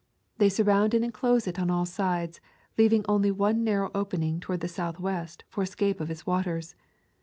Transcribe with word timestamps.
They 0.39 0.49
surround 0.49 0.95
and 0.95 1.05
enclose 1.05 1.45
it 1.45 1.59
on 1.59 1.69
all 1.69 1.85
sides, 1.85 2.41
leaving 2.75 3.05
only 3.07 3.29
one 3.29 3.63
narrow 3.63 3.91
opening 3.93 4.39
toward 4.39 4.61
the 4.61 4.67
southwest 4.67 5.43
for 5.47 5.61
the 5.63 5.69
escape 5.69 5.99
of 6.01 6.09
its 6.09 6.25
waters. 6.25 6.73